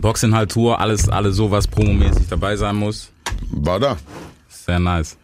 [0.00, 3.10] Boxinhalt Tour, alles, alles so, was promomäßig dabei sein muss.
[3.50, 3.98] War da.
[4.48, 5.18] Sehr nice.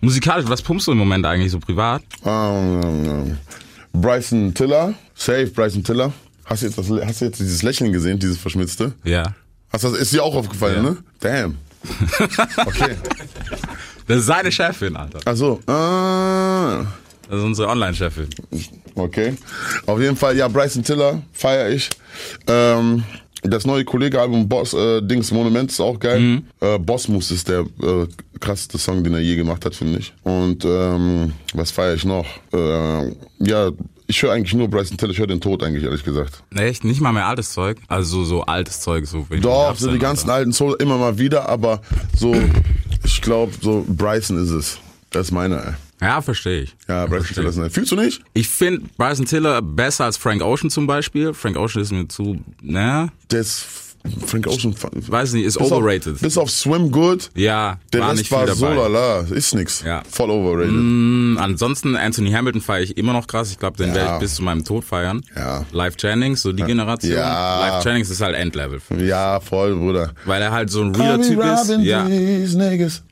[0.00, 2.02] Musikalisch, was pumpst du im Moment eigentlich so privat?
[2.24, 3.36] Ähm,
[3.92, 6.12] Bryson Tiller, safe Bryson Tiller.
[6.44, 8.92] Hast du jetzt, das, hast du jetzt dieses Lächeln gesehen, dieses verschmitzte?
[9.04, 9.34] Ja.
[9.72, 10.90] Hast du das, ist dir auch aufgefallen, Ja.
[10.90, 10.96] ne?
[11.20, 11.58] Damn.
[12.66, 12.96] Okay.
[14.06, 15.20] Das ist seine Chefin, Alter.
[15.24, 15.60] Ach so.
[15.68, 16.84] Ah.
[17.28, 18.26] Das ist unsere Online-Chefin.
[18.96, 19.36] Okay.
[19.86, 21.88] Auf jeden Fall, ja, Bryson Tiller feiere ich.
[22.48, 23.04] Ähm,
[23.42, 26.20] das neue Kollege-Album Boss äh, Dings Monument ist auch geil.
[26.20, 26.42] Mhm.
[26.60, 28.06] Äh, Bossmus ist der äh,
[28.38, 30.12] krasseste Song, den er je gemacht hat, finde ich.
[30.22, 32.26] Und ähm, was feiere ich noch?
[32.52, 33.70] Äh, ja,
[34.06, 36.42] ich höre eigentlich nur Bryson Tiller, ich höre den Tod eigentlich, ehrlich gesagt.
[36.54, 36.84] Echt?
[36.84, 37.78] Nicht mal mehr altes Zeug?
[37.88, 41.18] Also so, so altes Zeug, so wenig Doch, so die ganzen alten Soul immer mal
[41.18, 41.80] wieder, aber
[42.16, 42.34] so,
[43.04, 44.78] ich glaube, so Bryson ist es.
[45.10, 45.72] Das ist meine, ey.
[46.00, 46.76] Ja, verstehe ich.
[46.88, 47.70] Ja, Bryson Tiller ist eine.
[47.70, 48.22] Fühlst du nicht?
[48.32, 51.34] Ich finde Bryson Tiller besser als Frank Ocean zum Beispiel.
[51.34, 53.10] Frank Ocean ist mir zu, ne?
[53.30, 53.89] Der ist
[54.26, 54.74] Frank Ocean.
[54.92, 56.14] Weiß nicht, ist bis overrated.
[56.14, 57.30] Auf, bis auf Swim Good.
[57.34, 58.56] ja, Der war Rest nicht viel war dabei.
[58.56, 59.82] so lala, ist nix.
[59.84, 60.02] Ja.
[60.10, 60.72] Voll overrated.
[60.72, 63.50] Mm, Ansonsten Anthony Hamilton feiere ich immer noch krass.
[63.50, 63.94] Ich glaube, den Ja.
[63.94, 65.20] werde ich bis zu meinem Tod feiern.
[65.36, 65.64] Ja.
[65.72, 67.12] Live Jennings, so die Generation.
[67.12, 67.60] Ja.
[67.76, 68.80] Live Jennings ist halt Endlevel.
[68.98, 70.12] Ja, voll, Bruder.
[70.24, 71.70] Weil er halt so ein realer Typ ist.
[71.80, 72.06] Ja.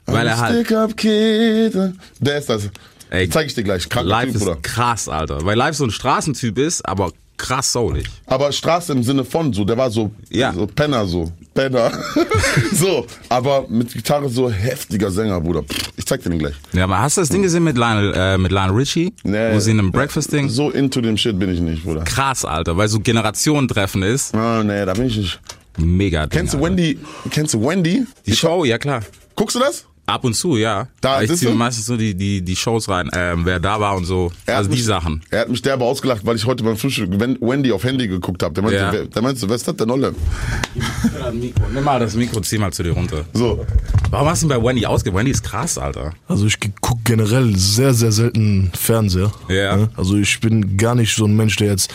[0.06, 1.74] Weil er halt- Stick up kid.
[2.20, 2.70] Der ist das.
[3.10, 3.88] Ey, Zeig ich dir gleich.
[3.88, 4.56] Kranker Live Typ, ist Bruder.
[4.62, 5.44] krass, Alter.
[5.44, 8.04] Weil Live so ein Straßentyp ist, aber krass soulig.
[8.26, 10.52] Aber Straße im Sinne von so, der war so, Ja.
[10.52, 11.32] so Penner so.
[11.54, 11.90] Penner.
[12.72, 15.62] so, aber mit Gitarre so heftiger Sänger, Bruder.
[15.96, 16.54] Ich zeig dir den gleich.
[16.72, 19.12] Ja, aber hast du das Ding gesehen mit Lionel, äh, mit Lionel Richie?
[19.24, 19.54] Nee.
[19.54, 20.48] Wo sie in einem Breakfast-Ding?
[20.48, 22.02] So into dem Shit bin ich nicht, Bruder.
[22.04, 22.76] Krass, Alter.
[22.76, 24.34] Weil so Generationentreffen ist.
[24.34, 25.40] Ah, nee, da bin ich nicht.
[25.78, 26.68] Mega Ding, Kennst du Alter.
[26.68, 26.98] Wendy?
[27.30, 28.04] Kennst du Wendy?
[28.26, 29.02] Die Show, ja klar.
[29.36, 29.84] Guckst du das?
[30.08, 30.88] Ab und zu, ja.
[31.02, 34.06] Da, ich ziehe meistens so die, die, die Shows rein, ähm, wer da war und
[34.06, 34.32] so.
[34.46, 35.22] Er hat also die mich, Sachen.
[35.30, 38.42] Er hat mich derbe ausgelacht, weil ich heute beim Frühstück Wen- Wendy auf Handy geguckt
[38.42, 38.54] habe.
[38.54, 38.90] Der meinte, Ja.
[38.92, 40.14] wer, der meinte, wer ist das denn Olle?
[41.74, 43.24] Nimm mal das Mikro, zieh mal zu dir runter.
[43.34, 43.66] So.
[44.10, 45.12] Warum hast du ihn bei Wendy ausge...
[45.14, 46.14] Wendy ist krass, Alter.
[46.26, 49.30] Also ich gucke generell sehr, sehr selten Fernseher.
[49.48, 49.76] Ja.
[49.76, 49.90] Ne?
[49.96, 51.92] Also ich bin gar nicht so ein Mensch, der jetzt,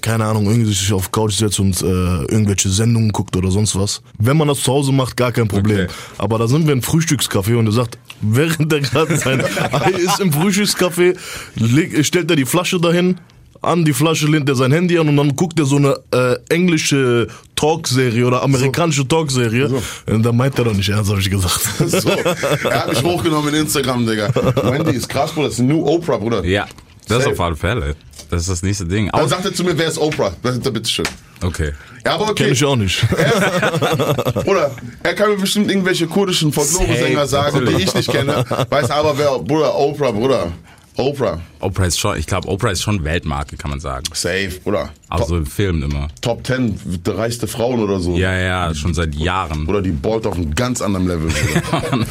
[0.00, 4.02] keine Ahnung, irgendwie sich auf Couch setzt und äh, irgendwelche Sendungen guckt oder sonst was.
[4.18, 5.84] Wenn man das zu Hause macht, gar kein Problem.
[5.84, 5.92] Okay.
[6.18, 9.40] Aber da sind wir im Frühstückscafé und er sagt, während er gerade sein
[9.72, 11.16] Ei ist im Frühstückscafé,
[11.56, 13.18] leg, stellt er die Flasche dahin,
[13.60, 16.36] an die Flasche lehnt er sein Handy an und dann guckt er so eine äh,
[16.48, 19.68] englische Talkserie oder amerikanische Talkserie.
[20.06, 21.60] Und da meint er doch nicht ernst, habe ich gesagt.
[21.86, 22.08] so.
[22.08, 24.32] Er hat mich hochgenommen in Instagram, Digga.
[24.62, 25.48] Wendy ist krass, Bruder.
[25.48, 26.44] Das ist ein New Oprah, Bruder.
[26.44, 26.66] Ja,
[27.08, 27.34] das ist Safe.
[27.34, 27.96] auf alle Fälle.
[28.30, 29.08] Das ist das nächste Ding.
[29.12, 30.32] Dann sagt er zu mir, wer ist Oprah?
[30.42, 31.06] Bitteschön.
[31.42, 31.72] okay.
[32.04, 32.44] Ja, aber okay.
[32.44, 33.06] Kenn ich auch nicht.
[34.44, 34.70] Bruder,
[35.02, 38.44] er kann mir bestimmt irgendwelche kurdischen Folklore-Sänger sagen, die ich nicht kenne.
[38.70, 40.52] Weiß aber wer, Bruder, Oprah, Bruder.
[40.96, 41.40] Oprah.
[41.60, 44.04] Oprah ist schon, ich glaube, Oprah ist schon Weltmarke, kann man sagen.
[44.12, 44.90] Safe, Bruder.
[45.08, 46.08] Also im Film immer.
[46.20, 48.16] Top 10 der reichste Frauen oder so.
[48.16, 49.64] Ja, ja, schon seit Jahren.
[49.64, 51.30] Bruder, die ballt auf einem ganz anderen Level.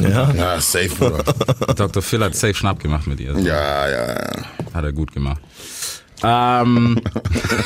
[0.00, 0.32] Ja.
[0.32, 1.22] ja, safe, Bruder.
[1.74, 2.02] Dr.
[2.02, 3.38] Phil hat safe Schnapp gemacht mit ihr.
[3.40, 4.32] Ja, ja, ja.
[4.72, 5.40] Hat er gut gemacht.
[6.22, 7.00] Ähm,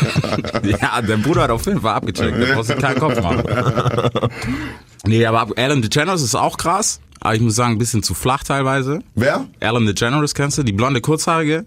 [0.62, 2.41] ja, der Bruder hat auf jeden Fall abgecheckt.
[2.41, 3.43] Da brauchst du keinen Kopf machen.
[5.05, 7.01] Nee, aber Alan DeGeneres ist auch krass.
[7.21, 9.01] Aber ich muss sagen, ein bisschen zu flach teilweise.
[9.17, 9.47] Wer?
[9.61, 10.62] Alan DeGeneres kennst du?
[10.62, 11.67] Die blonde Kurzhaarige?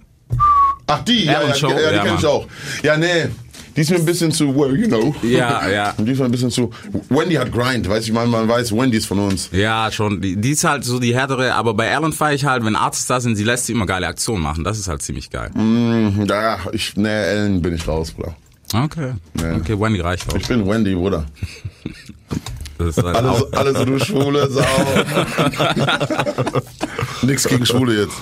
[0.87, 1.69] Ach, die, ja, ja, Show?
[1.69, 2.47] ja, die Ja, kenn ich auch.
[2.83, 3.27] Ja, nee.
[3.75, 5.13] Die ist mir ein bisschen zu, well, you know.
[5.21, 5.93] Ja, ja.
[5.97, 6.69] Und die ist mir ein bisschen zu.
[7.09, 9.49] Wendy hat Grind, weiß ich mal, man weiß, Wendy ist von uns.
[9.51, 10.21] Ja, schon.
[10.21, 13.07] Die, die ist halt so die härtere, aber bei Alan feiere ich halt, wenn Artists
[13.07, 14.63] da sind, sie lässt sie immer geile Aktionen machen.
[14.63, 15.49] Das ist halt ziemlich geil.
[15.55, 18.35] Hm, Ja, ich, nee, Ellen bin ich raus, Bruder.
[18.73, 19.13] Okay.
[19.59, 20.37] Okay, Wendy reicht auch.
[20.37, 21.25] Ich bin Wendy, Bruder.
[22.77, 24.61] Das halt Alle, auch, so- alle so, du schwule Sau.
[27.21, 28.15] Nix gegen Schwule jetzt.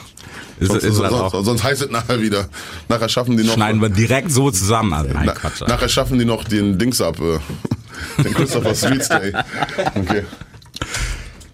[0.59, 2.47] Ist, Sonst, ist sonst, sonst heißt es nachher wieder.
[2.87, 3.53] Nachher schaffen die noch.
[3.53, 4.93] Schneiden wir direkt so zusammen.
[4.93, 5.61] Also, nein, Na, Quatsch.
[5.61, 7.19] Nachher schaffen die noch den Dings ab.
[7.19, 7.39] Äh,
[8.23, 9.33] den Christopher Street Stay.
[9.95, 10.23] Okay.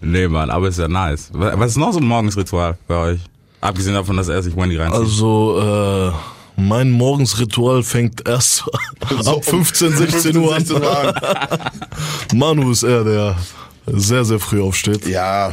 [0.00, 1.30] Nee, Mann, aber ist ja nice.
[1.32, 3.20] Was ist noch so ein Morgensritual bei euch?
[3.60, 4.98] Abgesehen davon, dass er sich Wendy reinzieht.
[5.00, 8.64] Also, äh, mein Morgensritual fängt erst
[9.26, 10.64] ab 15, 16 Uhr an.
[10.64, 11.60] 16 Uhr an.
[12.34, 13.36] Manu ist er, der
[13.86, 15.06] sehr, sehr früh aufsteht.
[15.06, 15.52] Ja,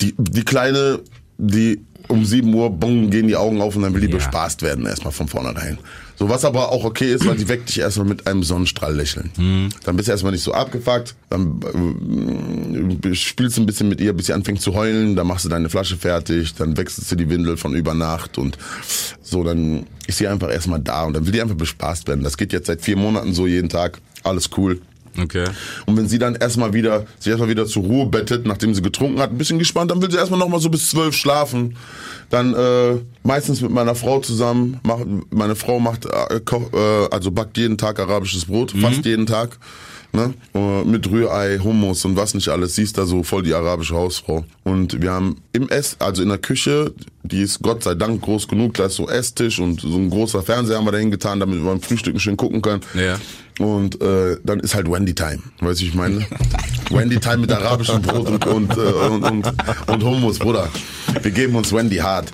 [0.00, 1.00] die, die Kleine,
[1.38, 4.16] die um 7 Uhr, bong, gehen die Augen auf und dann will die Ja.
[4.16, 5.78] bespaßt werden, erstmal von vornherein.
[6.16, 9.30] So, was aber auch okay ist, weil die weckt dich erstmal mit einem Sonnenstrahl lächeln.
[9.36, 9.70] Mhm.
[9.84, 11.60] Dann bist du erstmal nicht so abgefuckt, dann
[13.02, 15.48] äh, spielst du ein bisschen mit ihr, bis sie anfängt zu heulen, dann machst du
[15.48, 18.58] deine Flasche fertig, dann wechselst du die Windel von über Nacht und
[19.22, 22.22] so, dann ist sie einfach erstmal da und dann will die einfach bespaßt werden.
[22.22, 24.80] Das geht jetzt seit vier Monaten so jeden Tag, alles cool.
[25.20, 25.44] Okay.
[25.86, 29.20] Und wenn sie dann erstmal wieder, sich erstmal wieder zur Ruhe bettet, nachdem sie getrunken
[29.20, 31.76] hat, ein bisschen gespannt, dann will sie erstmal nochmal so bis zwölf schlafen.
[32.30, 34.80] Dann äh, meistens mit meiner Frau zusammen.
[34.82, 35.00] Mach,
[35.30, 39.58] meine Frau macht, äh, koch, äh, also backt jeden Tag arabisches Brot, fast jeden Tag.
[40.14, 40.32] Ne?
[40.54, 42.76] Äh, Mit Rührei, Hummus und was nicht alles.
[42.76, 44.44] Sie ist da so voll die arabische Hausfrau.
[44.62, 46.92] Und wir haben im Ess, also in der Küche,
[47.24, 50.42] die ist Gott sei Dank groß genug, da ist so Esstisch und so ein großer
[50.42, 52.82] Fernseher haben wir da hingetan, damit wir beim Frühstücken schön gucken können.
[52.94, 53.18] Ja.
[53.58, 56.24] Und äh, dann ist halt Wendy Time, weißt du, ich meine?
[56.90, 59.52] Wendy Time mit arabischem Brot und, und, äh, und, und,
[59.86, 60.68] und Hummus, Bruder.
[61.22, 62.32] Wir geben uns Wendy hart.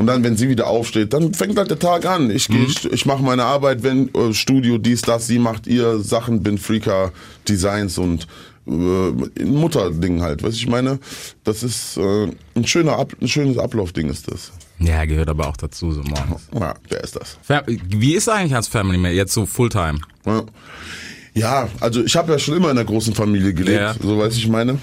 [0.00, 2.30] Und dann, wenn sie wieder aufsteht, dann fängt halt der Tag an.
[2.30, 5.98] Ich gehe, ich, ich mache meine Arbeit, wenn äh, Studio dies, das, sie macht ihr
[5.98, 7.12] Sachen, bin Freaker
[7.46, 8.26] Designs und
[8.66, 11.00] äh, Mutterding halt, weißt du, ich meine?
[11.44, 14.52] Das ist äh, ein schöner, Ab, ein schönes Ablaufding ist das.
[14.78, 16.48] Ja, gehört aber auch dazu, so morgens.
[16.58, 17.36] Ja, wer ist das?
[17.66, 19.98] Wie ist eigentlich als Family Man jetzt so Fulltime?
[20.24, 20.44] Ja.
[21.34, 23.94] Ja, also ich habe ja schon immer in einer großen Familie gelebt, Ja.
[24.00, 24.78] so weiß ich meine.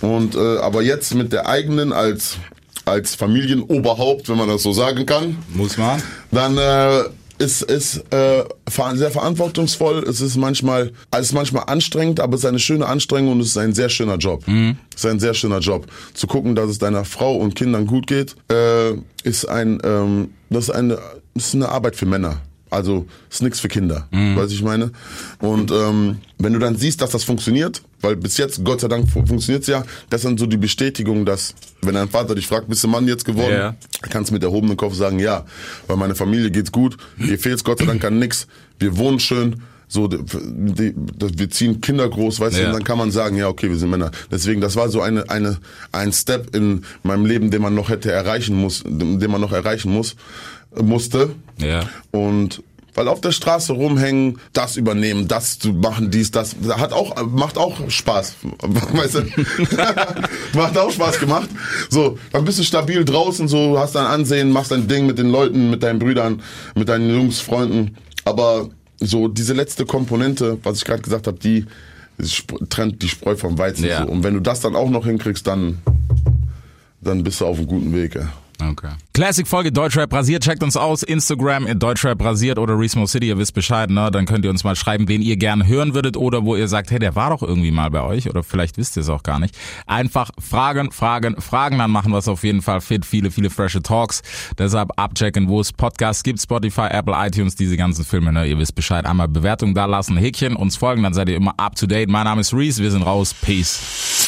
[0.00, 2.38] Und äh, aber jetzt mit der eigenen als
[2.88, 6.02] als Familienoberhaupt, wenn man das so sagen kann, Muss man?
[6.30, 7.04] dann äh,
[7.38, 8.44] ist ist äh,
[8.94, 10.04] sehr verantwortungsvoll.
[10.08, 13.48] Es ist manchmal es ist manchmal anstrengend, aber es ist eine schöne Anstrengung und es
[13.48, 14.44] ist ein sehr schöner Job.
[14.94, 15.86] Es ist ein sehr schöner Job.
[16.14, 20.64] Zu gucken, dass es deiner Frau und Kindern gut geht, äh, ist ein ähm, das
[20.64, 20.98] ist eine
[21.34, 22.40] ist eine Arbeit für Männer.
[22.70, 24.90] Also ist nichts für Kinder, weiß ich meine.
[25.38, 29.08] Und ähm, wenn du dann siehst, dass das funktioniert, weil bis jetzt, Gott sei Dank,
[29.10, 32.68] fu- funktioniert's ja, das ist dann so die Bestätigung, dass, wenn dein Vater dich fragt,
[32.68, 33.76] bist du Mann jetzt geworden, Ja.
[34.02, 35.44] kannst mit erhobenem Kopf sagen, ja,
[35.86, 38.46] weil meine Familie geht's gut, mir fehlt's Gott sei Dank an nix,
[38.78, 40.18] wir wohnen schön, so, die,
[40.92, 40.94] die,
[41.38, 42.66] wir ziehen Kinder groß, weißt du, Ja.
[42.68, 44.10] und dann kann man sagen, ja, okay, wir sind Männer.
[44.30, 45.56] Deswegen, das war so eine, eine,
[45.92, 49.90] ein Step in meinem Leben, den man noch hätte erreichen muss, den man noch erreichen
[49.90, 50.14] muss,
[50.78, 51.30] musste.
[51.58, 51.88] Ja.
[52.10, 52.62] Und
[52.98, 57.56] Weil auf der Straße rumhängen, das übernehmen, das zu machen, dies, das, hat auch, macht
[57.56, 58.34] auch Spaß.
[58.92, 59.22] Weißt du?
[60.58, 61.48] macht auch Spaß gemacht.
[61.90, 65.30] So, dann bist du stabil draußen, so, hast dein Ansehen, machst dein Ding mit den
[65.30, 66.42] Leuten, mit deinen Brüdern,
[66.74, 67.96] mit deinen Jungs, Freunden.
[68.24, 71.66] Aber so diese letzte Komponente, was ich gerade gesagt habe, die
[72.68, 73.84] trennt die Spreu vom Weizen.
[73.84, 74.02] Ja.
[74.02, 74.10] So.
[74.10, 75.78] Und wenn du das dann auch noch hinkriegst, dann,
[77.00, 78.16] dann bist du auf einem guten Weg.
[78.16, 78.32] Ja.
[78.60, 78.90] Okay.
[79.12, 80.42] Classic-Folge Deutschrap rasiert.
[80.42, 81.02] Checkt uns aus.
[81.02, 83.28] Instagram in Deutschrap rasiert oder Resmo City.
[83.28, 84.10] Ihr wisst Bescheid, ne?
[84.10, 86.90] Dann könnt ihr uns mal schreiben, wen ihr gerne hören würdet oder wo ihr sagt,
[86.90, 89.38] hey, der war doch irgendwie mal bei euch oder vielleicht wisst ihr es auch gar
[89.38, 89.56] nicht.
[89.86, 91.78] Einfach Fragen, Fragen, Fragen.
[91.78, 93.06] Dann machen wir es auf jeden Fall fit.
[93.06, 94.22] Viele, viele frische Talks.
[94.58, 96.40] Deshalb abchecken, wo es Podcasts gibt.
[96.40, 98.46] Spotify, Apple, iTunes, diese ganzen Filme, ne?
[98.46, 99.06] Ihr wisst Bescheid.
[99.06, 101.04] Einmal Bewertung da lassen, Häkchen, uns folgen.
[101.04, 102.08] Dann seid ihr immer up to date.
[102.08, 102.82] Mein Name ist Reese.
[102.82, 103.34] Wir sind raus.
[103.34, 104.27] Peace.